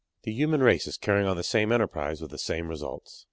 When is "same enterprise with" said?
1.43-2.31